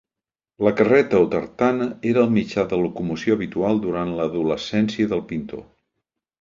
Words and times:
La 0.67 0.71
carreta 0.77 1.19
o 1.25 1.27
tartana 1.33 1.87
era 2.13 2.23
el 2.23 2.33
mitjà 2.39 2.65
de 2.73 2.81
locomoció 2.85 3.37
habitual 3.39 3.85
durant 3.87 4.17
l'adolescència 4.21 5.15
del 5.15 5.27
pintor. 5.33 5.67